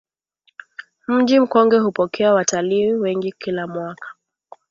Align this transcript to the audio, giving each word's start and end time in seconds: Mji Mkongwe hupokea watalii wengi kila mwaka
Mji 1.07 1.39
Mkongwe 1.39 1.79
hupokea 1.79 2.33
watalii 2.33 2.93
wengi 2.93 3.31
kila 3.37 3.67
mwaka 3.67 4.07